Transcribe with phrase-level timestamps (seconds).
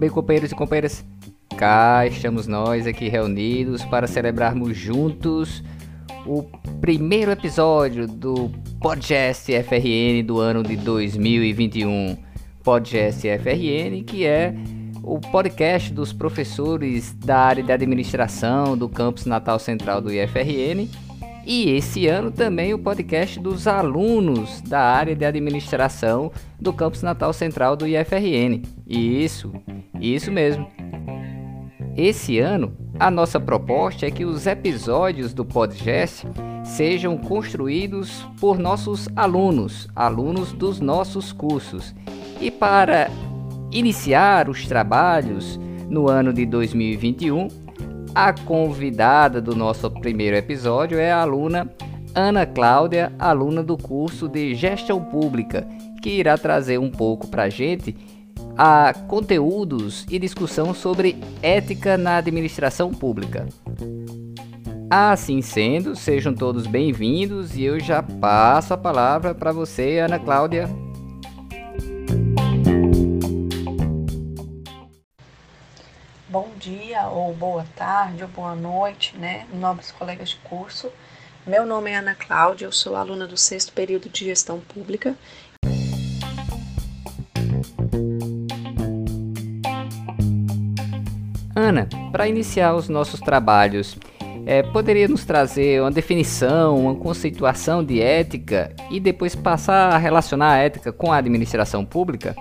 [0.00, 1.04] Bem, companheiros e companheiras,
[1.58, 5.62] cá estamos nós aqui reunidos para celebrarmos juntos
[6.24, 6.42] o
[6.80, 8.50] primeiro episódio do
[8.80, 12.16] Podcast FRN do ano de 2021.
[12.64, 14.54] Podcast FRN, que é
[15.02, 20.88] o podcast dos professores da área de administração do campus Natal Central do IFRN
[21.46, 26.30] e esse ano também o podcast dos alunos da área de administração
[26.60, 28.62] do campus Natal Central do IFRN.
[28.86, 29.52] Isso,
[30.00, 30.66] isso mesmo.
[31.96, 36.26] Esse ano, a nossa proposta é que os episódios do podcast
[36.64, 41.94] sejam construídos por nossos alunos, alunos dos nossos cursos.
[42.40, 43.10] E para
[43.72, 47.48] iniciar os trabalhos no ano de 2021,
[48.14, 51.70] a convidada do nosso primeiro episódio é a aluna
[52.14, 55.66] Ana Cláudia, aluna do curso de Gestão Pública,
[56.02, 57.96] que irá trazer um pouco para a gente
[58.56, 63.48] a conteúdos e discussão sobre ética na administração pública.
[64.90, 70.68] Assim sendo, sejam todos bem-vindos e eu já passo a palavra para você, Ana Cláudia.
[77.10, 80.90] Ou boa tarde, ou boa noite, né, nobres colegas de curso.
[81.46, 85.16] Meu nome é Ana Cláudia, eu sou aluna do sexto período de gestão pública.
[91.54, 93.96] Ana, para iniciar os nossos trabalhos,
[94.46, 100.52] é, poderia nos trazer uma definição, uma conceituação de ética e depois passar a relacionar
[100.52, 102.34] a ética com a administração pública?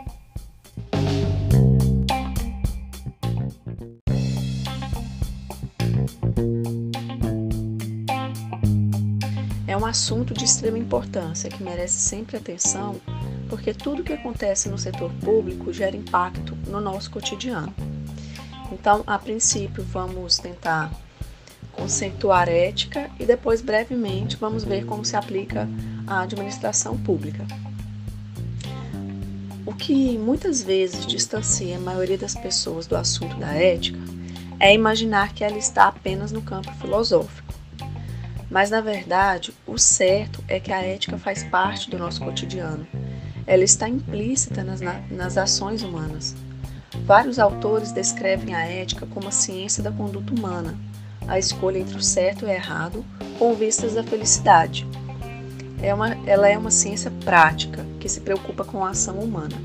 [9.79, 12.99] Um assunto de extrema importância que merece sempre atenção,
[13.47, 17.73] porque tudo que acontece no setor público gera impacto no nosso cotidiano.
[18.71, 20.91] Então, a princípio, vamos tentar
[21.71, 25.67] conceituar ética e depois, brevemente, vamos ver como se aplica
[26.05, 27.47] a administração pública.
[29.65, 33.99] O que muitas vezes distancia a maioria das pessoas do assunto da ética
[34.59, 37.38] é imaginar que ela está apenas no campo filosófico.
[38.49, 42.87] Mas na verdade, o certo é que a ética faz parte do nosso cotidiano.
[43.45, 44.79] Ela está implícita nas,
[45.09, 46.35] nas ações humanas.
[47.05, 50.75] Vários autores descrevem a ética como a ciência da conduta humana,
[51.27, 53.05] a escolha entre o certo e o errado
[53.37, 54.87] com vistas à felicidade.
[55.81, 59.55] É uma, ela é uma ciência prática que se preocupa com a ação humana.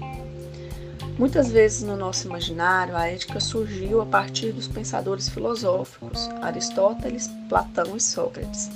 [1.16, 7.96] Muitas vezes no nosso imaginário, a ética surgiu a partir dos pensadores filosóficos Aristóteles, Platão
[7.96, 8.68] e Sócrates.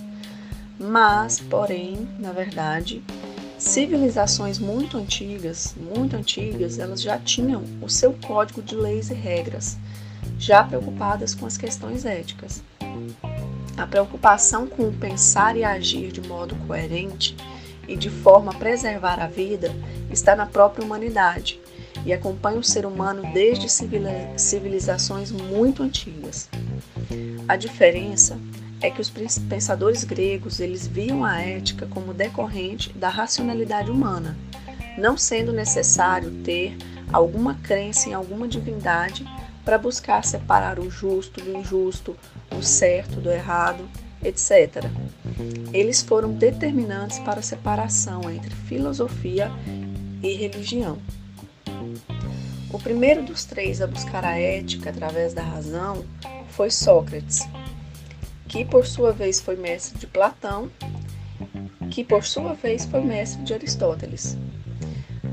[0.79, 3.03] Mas, porém, na verdade,
[3.59, 9.77] civilizações muito antigas, muito antigas, elas já tinham o seu código de leis e regras,
[10.39, 12.63] já preocupadas com as questões éticas.
[13.77, 17.37] A preocupação com pensar e agir de modo coerente
[17.89, 19.73] e de forma a preservar a vida
[20.09, 21.61] está na própria humanidade
[22.09, 26.49] e acompanha o ser humano desde civilizações muito antigas.
[27.47, 28.39] A diferença
[28.81, 34.39] é que os pensadores gregos eles viam a ética como decorrente da racionalidade humana,
[34.97, 36.79] não sendo necessário ter
[37.13, 39.27] alguma crença em alguma divindade
[39.63, 42.17] para buscar separar o justo do injusto,
[42.59, 43.87] o certo do errado,
[44.25, 44.87] etc.
[45.75, 49.51] Eles foram determinantes para a separação entre filosofia
[50.23, 50.97] e religião.
[52.71, 56.05] O primeiro dos três a buscar a ética através da razão
[56.51, 57.49] foi Sócrates,
[58.47, 60.71] que por sua vez foi mestre de Platão,
[61.91, 64.37] que por sua vez foi mestre de Aristóteles.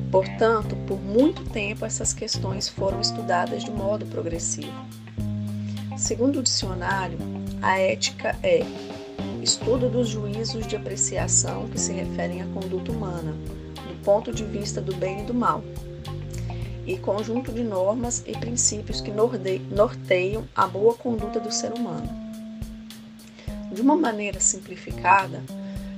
[0.09, 4.71] Portanto, por muito tempo essas questões foram estudadas de modo progressivo.
[5.98, 7.18] Segundo o dicionário,
[7.62, 8.62] a ética é
[9.44, 13.33] estudo dos juízos de apreciação que se referem à conduta humana,
[13.89, 15.62] do ponto de vista do bem e do mal
[16.85, 22.09] e conjunto de normas e princípios que norteiam a boa conduta do ser humano.
[23.71, 25.41] De uma maneira simplificada,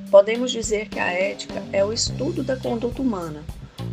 [0.09, 3.43] podemos dizer que a ética é o estudo da conduta humana,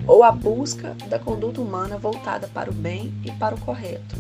[0.07, 4.17] ou a busca da conduta humana voltada para o bem e para o correto.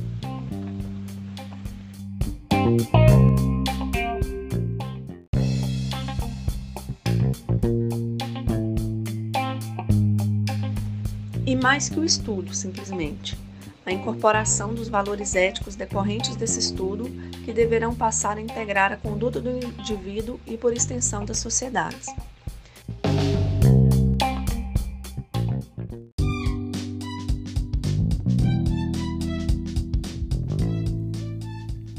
[11.74, 13.36] mais que o estudo, simplesmente.
[13.84, 17.10] A incorporação dos valores éticos decorrentes desse estudo,
[17.44, 22.06] que deverão passar a integrar a conduta do indivíduo e, por extensão, das sociedades.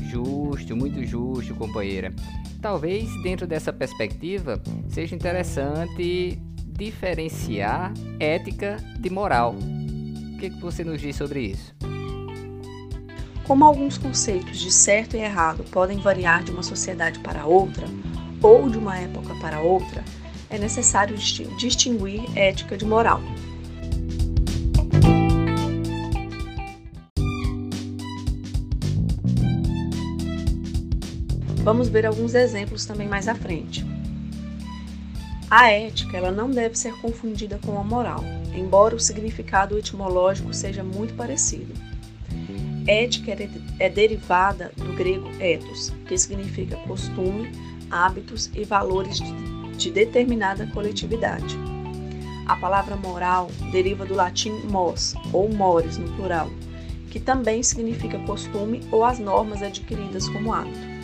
[0.03, 2.13] Justo, muito justo, companheira.
[2.61, 6.39] Talvez dentro dessa perspectiva seja interessante
[6.77, 9.55] diferenciar ética de moral.
[9.55, 11.73] O que, que você nos diz sobre isso?
[13.47, 17.87] Como alguns conceitos de certo e errado podem variar de uma sociedade para outra,
[18.41, 20.03] ou de uma época para outra,
[20.49, 21.15] é necessário
[21.57, 23.21] distinguir ética de moral.
[31.63, 33.94] Vamos ver alguns exemplos também mais à frente.
[35.57, 38.21] A ética ela não deve ser confundida com a moral,
[38.53, 41.73] embora o significado etimológico seja muito parecido.
[42.85, 43.37] Ética
[43.79, 47.53] é derivada do grego ethos, que significa costume,
[47.89, 49.21] hábitos e valores
[49.77, 51.57] de determinada coletividade.
[52.45, 56.49] A palavra moral deriva do latim mos, ou mores no plural,
[57.09, 60.94] que também significa costume ou as normas adquiridas como hábito.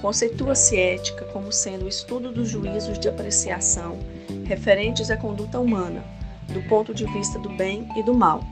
[0.00, 3.98] Conceitua-se ética como sendo o estudo dos juízos de apreciação
[4.44, 6.04] referentes à conduta humana,
[6.52, 8.44] do ponto de vista do bem e do mal.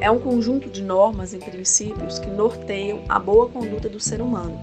[0.00, 4.60] É um conjunto de normas e princípios que norteiam a boa conduta do ser humano.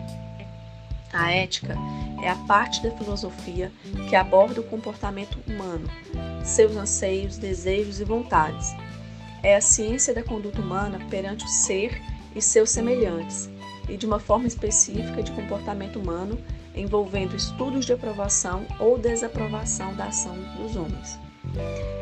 [1.14, 1.76] A ética
[2.22, 3.72] é a parte da filosofia
[4.10, 5.90] que aborda o comportamento humano,
[6.44, 8.76] seus anseios, desejos e vontades.
[9.42, 12.02] É a ciência da conduta humana perante o ser
[12.36, 13.50] e seus semelhantes
[13.88, 16.38] e de uma forma específica de comportamento humano,
[16.76, 21.20] envolvendo estudos de aprovação ou desaprovação da ação dos homens.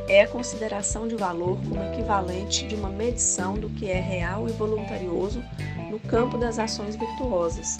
[0.07, 4.51] É a consideração de valor como equivalente de uma medição do que é real e
[4.51, 5.43] voluntarioso
[5.89, 7.79] no campo das ações virtuosas.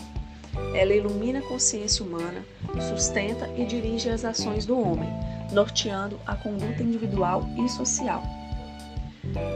[0.74, 2.46] Ela ilumina a consciência humana,
[2.90, 5.10] sustenta e dirige as ações do homem,
[5.52, 8.24] norteando a conduta individual e social.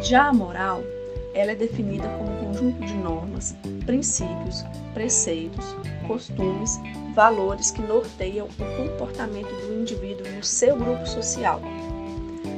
[0.01, 0.83] Já a moral
[1.33, 3.55] ela é definida como um conjunto de normas,
[3.85, 5.65] princípios, preceitos,
[6.07, 6.79] costumes,
[7.13, 11.61] valores que norteiam o comportamento do indivíduo no seu grupo social.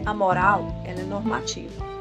[0.05, 1.91] A moral é normativa.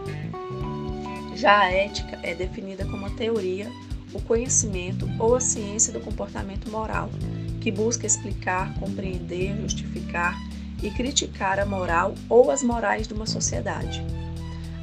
[1.34, 3.70] Já a ética é definida como a teoria,
[4.12, 7.10] o conhecimento ou a ciência do comportamento moral,
[7.60, 10.38] que busca explicar, compreender, justificar
[10.82, 14.02] e criticar a moral ou as morais de uma sociedade.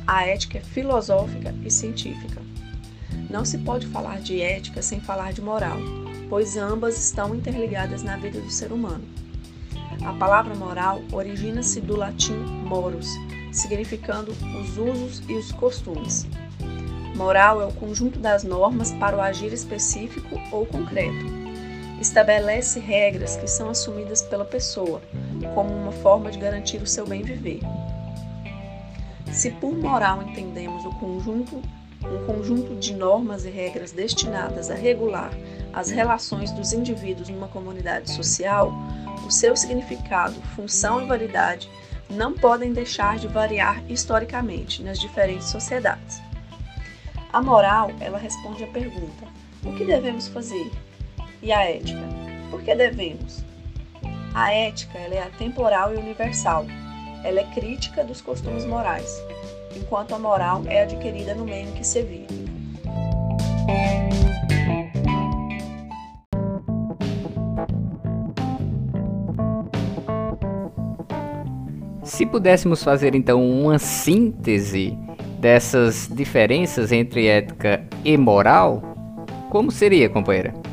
[0.07, 2.41] A ética é filosófica e científica.
[3.29, 5.77] Não se pode falar de ética sem falar de moral,
[6.29, 9.03] pois ambas estão interligadas na vida do ser humano.
[10.05, 13.09] A palavra moral origina-se do latim morus,
[13.51, 16.25] significando os usos e os costumes.
[17.13, 21.25] Moral é o conjunto das normas para o agir específico ou concreto.
[21.99, 25.01] Estabelece regras que são assumidas pela pessoa,
[25.53, 27.59] como uma forma de garantir o seu bem viver.
[29.31, 31.61] Se por moral entendemos o conjunto,
[32.03, 35.31] um conjunto de normas e regras destinadas a regular
[35.73, 38.73] as relações dos indivíduos numa comunidade social,
[39.25, 41.69] o seu significado, função e validade
[42.09, 46.21] não podem deixar de variar historicamente nas diferentes sociedades.
[47.31, 49.25] A moral, ela responde à pergunta:
[49.63, 50.71] o que devemos fazer?
[51.41, 52.01] E a ética?
[52.49, 53.43] Por que devemos?
[54.33, 56.65] A ética, ela é atemporal e universal
[57.23, 59.21] ela é crítica dos costumes morais,
[59.75, 62.47] enquanto a moral é adquirida no meio em que se vive.
[72.03, 74.97] Se pudéssemos fazer então uma síntese
[75.39, 78.81] dessas diferenças entre ética e moral,
[79.49, 80.66] como seria, companheira?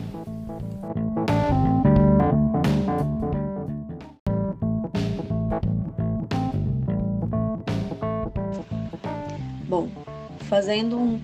[10.65, 11.21] Fazendo um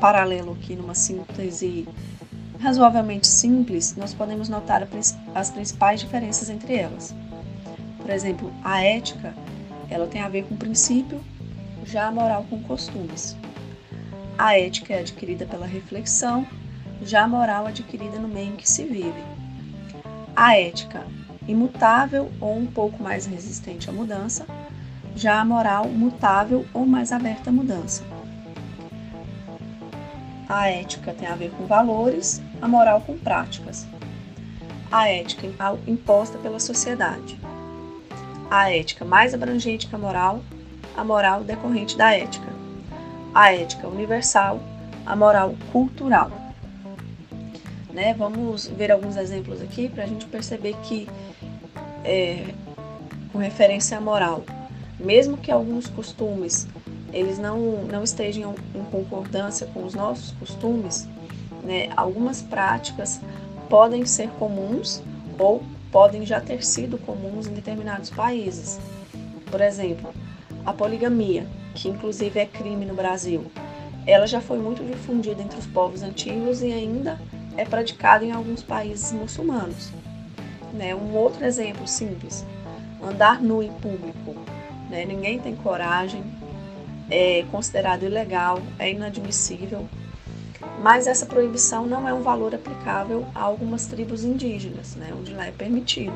[0.00, 1.86] paralelo aqui numa síntese
[2.58, 4.88] razoavelmente simples, nós podemos notar
[5.34, 7.14] as principais diferenças entre elas.
[7.98, 9.34] Por exemplo, a ética,
[9.90, 11.20] ela tem a ver com princípio,
[11.84, 13.36] já a moral com costumes.
[14.38, 16.46] A ética é adquirida pela reflexão,
[17.02, 19.22] já a moral adquirida no meio em que se vive.
[20.34, 21.06] A ética,
[21.46, 24.46] imutável ou um pouco mais resistente à mudança,
[25.14, 28.02] já a moral mutável ou mais aberta à mudança.
[30.52, 33.86] A ética tem a ver com valores, a moral com práticas.
[34.90, 35.46] A ética
[35.86, 37.38] imposta pela sociedade.
[38.50, 40.42] A ética mais abrangente que a moral,
[40.96, 42.48] a moral decorrente da ética.
[43.32, 44.58] A ética universal,
[45.06, 46.32] a moral cultural.
[47.92, 48.12] Né?
[48.14, 51.08] Vamos ver alguns exemplos aqui para a gente perceber que,
[52.04, 52.52] é,
[53.32, 54.42] com referência à moral,
[54.98, 56.66] mesmo que alguns costumes
[57.12, 61.08] eles não, não estejam em concordância com os nossos costumes,
[61.62, 61.90] Né?
[61.96, 63.20] Algumas práticas
[63.68, 65.02] podem ser comuns
[65.38, 65.62] ou
[65.92, 68.78] podem já ter sido comuns em determinados países.
[69.50, 70.12] Por exemplo,
[70.64, 73.50] a poligamia, que inclusive é crime no Brasil,
[74.06, 77.18] ela já foi muito difundida entre os povos antigos e ainda
[77.56, 79.90] é praticada em alguns países muçulmanos.
[80.72, 80.94] Né?
[80.94, 82.44] Um outro exemplo simples:
[83.02, 84.34] andar nu em público.
[84.88, 85.04] Né?
[85.04, 86.22] Ninguém tem coragem,
[87.10, 89.88] é considerado ilegal, é inadmissível.
[90.82, 95.12] Mas essa proibição não é um valor aplicável a algumas tribos indígenas, né?
[95.18, 96.12] onde lá é permitido.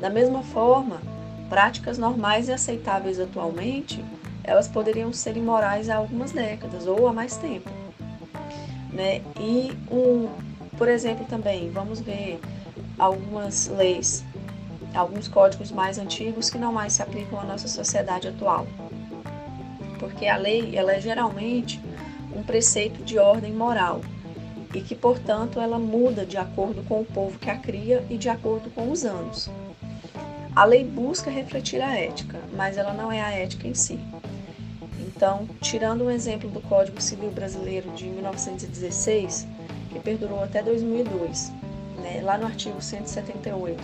[0.00, 1.00] Da mesma forma,
[1.48, 4.04] práticas normais e aceitáveis atualmente,
[4.42, 7.70] elas poderiam ser imorais há algumas décadas ou há mais tempo.
[8.92, 9.22] Né?
[9.40, 10.28] E, um,
[10.76, 12.38] por exemplo, também, vamos ver
[12.98, 14.24] algumas leis,
[14.94, 18.66] alguns códigos mais antigos que não mais se aplicam à nossa sociedade atual.
[20.04, 21.80] Porque a lei, ela é geralmente
[22.36, 24.02] um preceito de ordem moral
[24.74, 28.28] e que, portanto, ela muda de acordo com o povo que a cria e de
[28.28, 29.48] acordo com os anos.
[30.54, 33.98] A lei busca refletir a ética, mas ela não é a ética em si.
[35.00, 39.46] Então, tirando um exemplo do Código Civil Brasileiro de 1916,
[39.90, 41.50] que perdurou até 2002,
[42.02, 43.82] né, lá no artigo 178,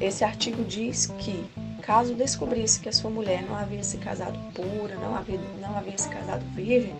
[0.00, 1.44] esse artigo diz que,
[1.86, 5.96] caso descobrisse que a sua mulher não havia se casado pura, não havia, não havia
[5.96, 6.94] se casado virgem,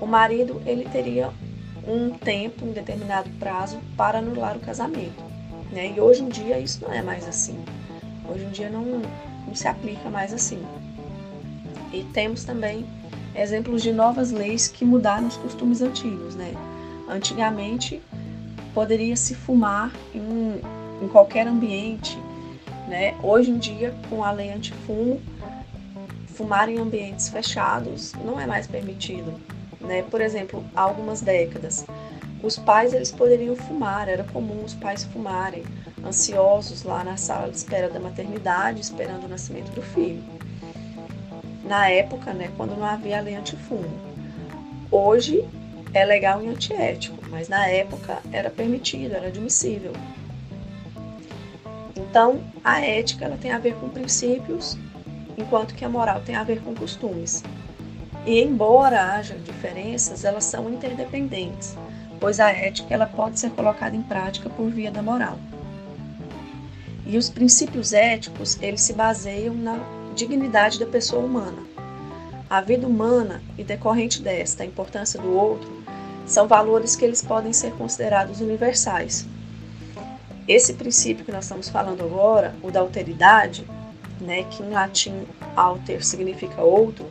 [0.00, 1.30] o marido ele teria
[1.86, 5.22] um tempo, um determinado prazo para anular o casamento.
[5.70, 5.92] Né?
[5.94, 7.62] E hoje em dia isso não é mais assim.
[8.26, 9.02] Hoje em dia não,
[9.46, 10.62] não se aplica mais assim.
[11.92, 12.86] E temos também
[13.34, 16.54] exemplos de novas leis que mudaram os costumes antigos, né?
[17.08, 18.00] Antigamente
[18.72, 20.60] poderia se fumar em,
[21.02, 22.16] em qualquer ambiente,
[22.90, 23.14] né?
[23.22, 25.22] Hoje em dia, com a lei antifumo,
[26.34, 29.32] fumar em ambientes fechados não é mais permitido,
[29.80, 30.02] né?
[30.02, 31.86] Por exemplo, há algumas décadas,
[32.42, 35.62] os pais eles poderiam fumar, era comum os pais fumarem,
[36.04, 40.22] ansiosos lá na sala de espera da maternidade, esperando o nascimento do filho
[41.70, 43.88] na época, né, quando não havia lei antifumo.
[44.90, 45.48] Hoje
[45.94, 49.92] é legal e antiético, mas na época era permitido, era admissível.
[52.00, 54.78] Então, a ética ela tem a ver com princípios,
[55.36, 57.42] enquanto que a moral tem a ver com costumes.
[58.24, 61.76] E embora haja diferenças, elas são interdependentes,
[62.18, 65.38] pois a ética ela pode ser colocada em prática por via da moral.
[67.06, 69.78] E os princípios éticos, eles se baseiam na
[70.14, 71.62] dignidade da pessoa humana.
[72.48, 75.70] A vida humana e decorrente desta, a importância do outro,
[76.26, 79.26] são valores que eles podem ser considerados universais.
[80.50, 83.64] Esse princípio que nós estamos falando agora, o da alteridade,
[84.20, 85.22] né, que em latim
[85.54, 87.06] alter significa outro,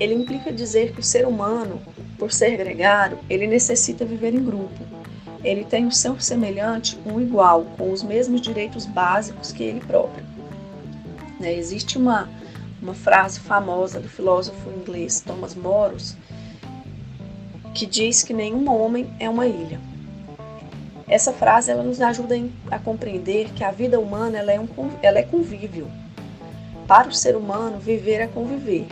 [0.00, 1.78] ele implica dizer que o ser humano,
[2.18, 4.82] por ser gregário, ele necessita viver em grupo.
[5.44, 10.24] Ele tem o seu semelhante um igual, com os mesmos direitos básicos que ele próprio.
[11.38, 11.52] Né?
[11.52, 12.30] Existe uma,
[12.80, 16.16] uma frase famosa do filósofo inglês Thomas Moros
[17.74, 19.78] que diz que nenhum homem é uma ilha.
[21.06, 22.34] Essa frase ela nos ajuda
[22.70, 24.68] a compreender que a vida humana ela é, um,
[25.02, 25.90] ela é convívio.
[26.86, 28.86] Para o ser humano, viver é conviver.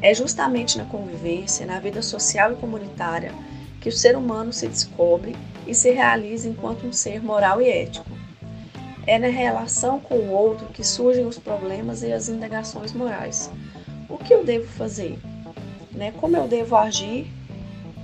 [0.00, 3.32] É justamente na convivência, na vida social e comunitária,
[3.80, 5.34] que o ser humano se descobre
[5.66, 8.10] e se realiza enquanto um ser moral e ético.
[9.06, 13.50] É na relação com o outro que surgem os problemas e as indagações morais.
[14.08, 15.18] O que eu devo fazer?
[15.92, 16.12] Né?
[16.20, 17.26] Como eu devo agir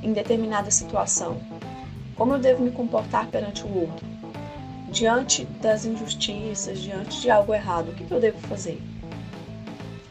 [0.03, 1.60] em determinada situação?
[2.21, 4.07] Como eu devo me comportar perante o outro?
[4.91, 8.79] Diante das injustiças, diante de algo errado, o que eu devo fazer?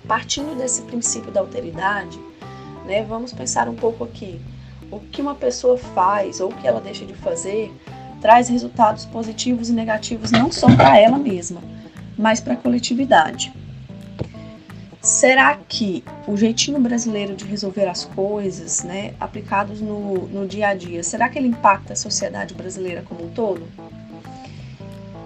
[0.08, 2.20] Partindo desse princípio da alteridade,
[2.84, 4.42] né, vamos pensar um pouco aqui.
[4.90, 7.72] O que uma pessoa faz ou o que ela deixa de fazer
[8.20, 11.62] traz resultados positivos e negativos não só para ela mesma,
[12.18, 13.54] mas para a coletividade.
[15.10, 20.76] Será que o jeitinho brasileiro de resolver as coisas, né, aplicados no, no dia a
[20.76, 23.68] dia, será que ele impacta a sociedade brasileira como um todo?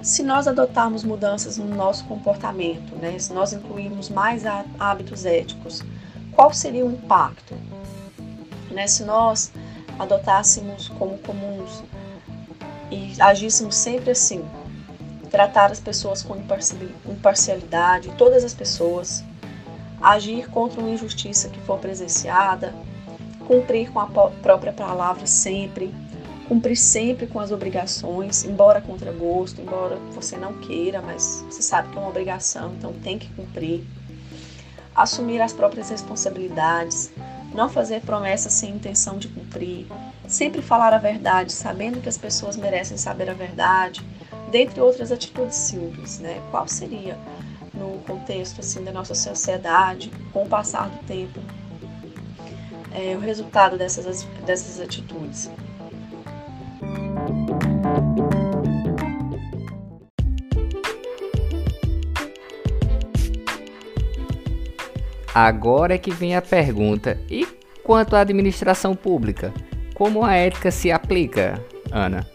[0.02, 4.44] Se nós adotarmos mudanças no nosso comportamento, né, se nós incluirmos mais
[4.80, 5.84] hábitos éticos,
[6.32, 7.54] qual seria o impacto?
[8.72, 9.52] Né, se nós
[10.00, 11.84] adotássemos como comuns
[12.90, 14.46] e agíssemos sempre assim,
[15.30, 16.38] tratar as pessoas com
[17.06, 19.26] imparcialidade, todas as pessoas,
[20.04, 22.76] agir contra uma injustiça que for presenciada,
[23.48, 25.96] cumprir com a própria palavra sempre,
[26.48, 31.88] cumprir sempre com as obrigações, embora contra gosto, embora você não queira, mas você sabe
[31.88, 33.86] que é uma obrigação, então tem que cumprir.
[34.94, 37.12] Assumir as próprias responsabilidades,
[37.54, 39.88] não fazer promessas sem intenção de cumprir,
[40.28, 44.06] sempre falar a verdade, sabendo que as pessoas merecem saber a verdade,
[44.52, 46.42] dentre outras atitudes simples, né?
[46.52, 47.18] Qual seria
[47.74, 51.40] no contexto assim da nossa sociedade, com o passar do tempo,
[52.92, 55.50] é, o resultado dessas, dessas atitudes?
[65.34, 67.48] Agora é que vem a pergunta: e
[67.84, 69.52] quanto à administração pública?
[69.96, 71.60] Como a ética se aplica,
[71.92, 72.26] Ana?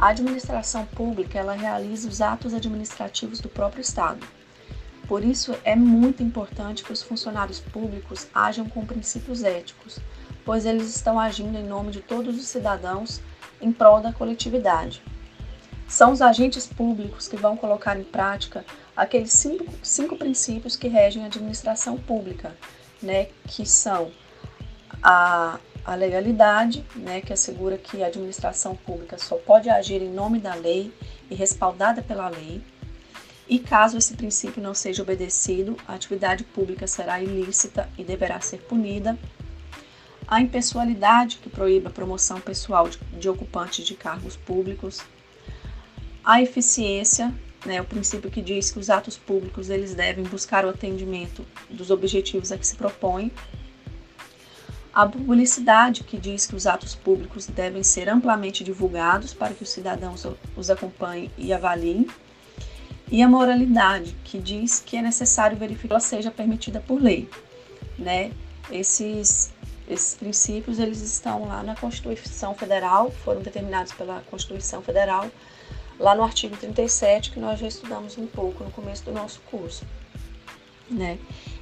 [0.00, 4.26] A administração pública ela realiza os atos administrativos do próprio Estado.
[5.06, 9.98] Por isso, é muito importante que os funcionários públicos ajam com princípios éticos,
[10.42, 13.20] pois eles estão agindo em nome de todos os cidadãos
[13.60, 15.02] em prol da coletividade.
[15.86, 18.64] São os agentes públicos que vão colocar em prática
[18.96, 22.56] aqueles cinco, cinco princípios que regem a administração pública,
[23.02, 24.10] né, que são
[25.02, 30.38] a, a legalidade, né, que assegura que a administração pública só pode agir em nome
[30.38, 30.92] da lei
[31.30, 32.62] e respaldada pela lei.
[33.48, 38.58] E caso esse princípio não seja obedecido, a atividade pública será ilícita e deverá ser
[38.62, 39.18] punida.
[40.28, 45.00] A impessoalidade, que proíbe a promoção pessoal de, de ocupantes de cargos públicos,
[46.24, 47.34] a eficiência,
[47.66, 51.90] né, o princípio que diz que os atos públicos eles devem buscar o atendimento dos
[51.90, 53.32] objetivos a que se propõe,
[54.92, 59.70] a publicidade, que diz que os atos públicos devem ser amplamente divulgados para que os
[59.70, 62.06] cidadãos os acompanhem e avaliem,
[63.10, 67.28] e a moralidade, que diz que é necessário verificar que ela seja permitida por lei.
[67.98, 68.32] Né?
[68.70, 69.52] Esses
[69.90, 75.28] esses princípios eles estão lá na Constituição Federal, foram determinados pela Constituição Federal,
[75.98, 79.84] lá no artigo 37, que nós já estudamos um pouco no começo do nosso curso.
[80.88, 81.18] Né?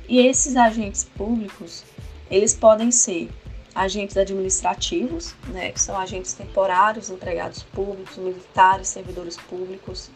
[0.07, 1.85] E esses agentes públicos,
[2.30, 3.30] eles podem ser
[3.74, 10.10] agentes administrativos, né, que são agentes temporários, empregados públicos, militares, servidores públicos,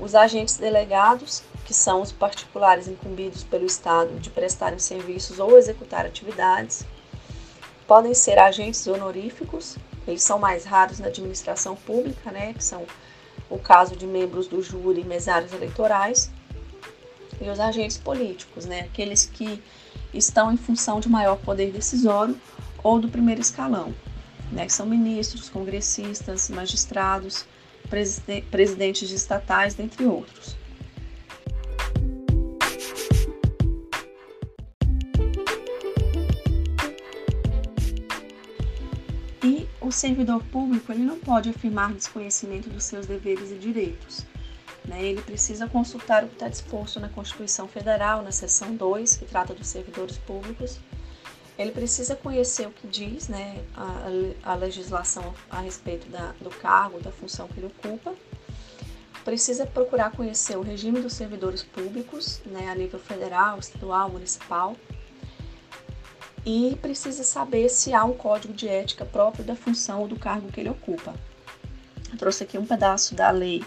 [0.00, 6.04] os agentes delegados, que são os particulares incumbidos pelo Estado de prestarem serviços ou executar
[6.04, 6.84] atividades,
[7.86, 12.84] podem ser agentes honoríficos, eles são mais raros na administração pública, né, que são
[13.48, 16.30] o caso de membros do júri e mesários eleitorais,
[17.42, 19.62] e os agentes políticos, né, aqueles que
[20.14, 22.36] estão em função de maior poder decisório
[22.82, 23.94] ou do primeiro escalão,
[24.50, 27.44] né, que são ministros, congressistas, magistrados,
[28.50, 30.56] presidentes de estatais, dentre outros.
[39.92, 44.24] o servidor público ele não pode afirmar desconhecimento dos seus deveres e direitos.
[44.84, 45.02] Né?
[45.02, 49.54] Ele precisa consultar o que está disposto na Constituição Federal, na seção 2, que trata
[49.54, 50.78] dos servidores públicos.
[51.58, 56.98] Ele precisa conhecer o que diz né, a, a legislação a respeito da, do cargo,
[57.00, 58.14] da função que ele ocupa.
[59.24, 64.76] Precisa procurar conhecer o regime dos servidores públicos, né, a nível federal, estadual, municipal
[66.44, 70.50] e precisa saber se há um código de ética próprio da função ou do cargo
[70.50, 71.14] que ele ocupa.
[72.10, 73.64] Eu trouxe aqui um pedaço da Lei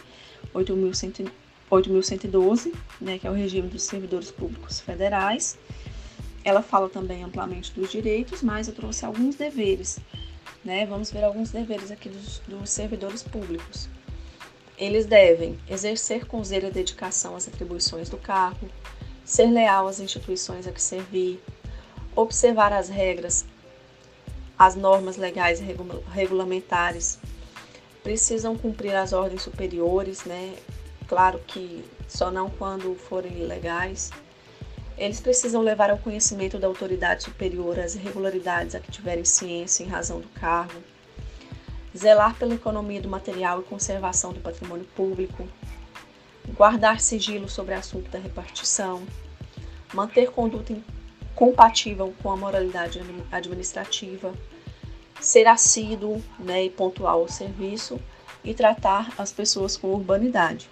[0.56, 5.58] 8.112, né, que é o regime dos servidores públicos federais.
[6.44, 10.00] Ela fala também amplamente dos direitos, mas eu trouxe alguns deveres.
[10.64, 10.86] Né?
[10.86, 13.90] Vamos ver alguns deveres aqui dos, dos servidores públicos.
[14.78, 18.68] Eles devem exercer com zelo e dedicação as atribuições do cargo,
[19.24, 21.42] ser leal às instituições a que servir,
[22.16, 23.46] observar as regras,
[24.58, 25.64] as normas legais e
[26.12, 27.20] regulamentares,
[28.06, 30.54] precisam cumprir as ordens superiores, né?
[31.08, 34.12] Claro que só não quando forem ilegais.
[34.96, 39.88] Eles precisam levar ao conhecimento da autoridade superior as irregularidades a que tiverem ciência em
[39.88, 40.84] razão do cargo,
[41.98, 45.48] zelar pela economia do material e conservação do patrimônio público,
[46.56, 49.02] guardar sigilo sobre assunto da repartição,
[49.92, 50.78] manter conduta
[51.34, 54.32] compatível com a moralidade administrativa,
[55.20, 58.00] ser assíduo né, e pontual ao serviço
[58.44, 60.70] e tratar as pessoas com urbanidade.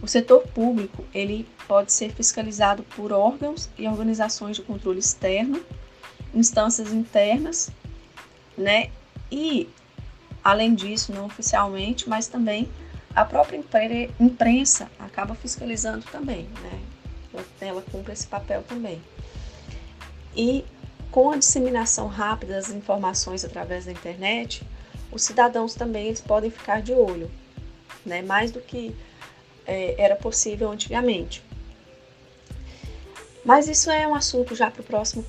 [0.00, 5.60] O setor público ele pode ser fiscalizado por órgãos e organizações de controle externo,
[6.32, 7.70] instâncias internas,
[8.56, 8.90] né?
[9.30, 9.68] E
[10.42, 12.68] além disso, não oficialmente, mas também
[13.14, 13.60] a própria
[14.20, 16.80] imprensa acaba fiscalizando também, né?
[17.60, 19.00] ela cumpre esse papel também.
[20.36, 20.64] E
[21.10, 24.62] com a disseminação rápida das informações através da internet,
[25.10, 27.30] os cidadãos também eles podem ficar de olho,
[28.04, 28.22] né?
[28.22, 28.94] mais do que
[29.66, 31.42] é, era possível antigamente.
[33.44, 35.24] Mas isso é um assunto já para o próximo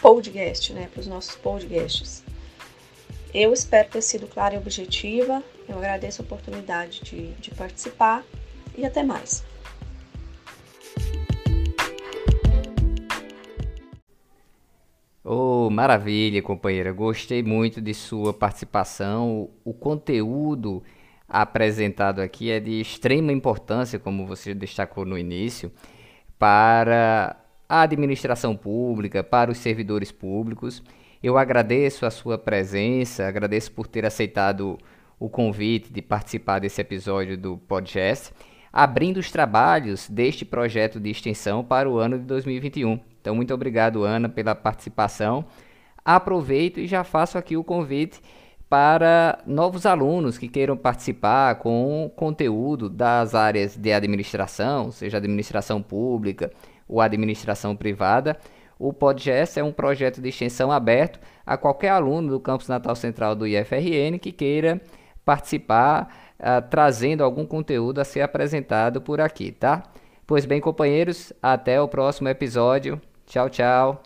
[0.00, 0.88] podcast, né?
[0.92, 2.22] para os nossos podcasts.
[3.34, 5.42] Eu espero ter sido clara e objetiva.
[5.68, 8.24] Eu agradeço a oportunidade de, de participar
[8.76, 9.44] e até mais.
[15.70, 16.92] Maravilha, companheira.
[16.92, 19.50] Gostei muito de sua participação.
[19.64, 20.82] O, o conteúdo
[21.28, 25.72] apresentado aqui é de extrema importância, como você destacou no início,
[26.38, 27.36] para
[27.68, 30.82] a administração pública, para os servidores públicos.
[31.22, 34.78] Eu agradeço a sua presença, agradeço por ter aceitado
[35.18, 38.32] o convite de participar desse episódio do podcast,
[38.72, 43.00] abrindo os trabalhos deste projeto de extensão para o ano de 2021.
[43.26, 45.44] Então, muito obrigado, Ana, pela participação.
[46.04, 48.20] Aproveito e já faço aqui o convite
[48.68, 56.52] para novos alunos que queiram participar com conteúdo das áreas de administração, seja administração pública
[56.86, 58.38] ou administração privada.
[58.78, 63.34] O podcast é um projeto de extensão aberto a qualquer aluno do campus Natal Central
[63.34, 64.80] do IFRN que queira
[65.24, 69.82] participar, uh, trazendo algum conteúdo a ser apresentado por aqui, tá?
[70.24, 73.00] Pois bem, companheiros, até o próximo episódio.
[73.26, 74.00] Tchau, tchau.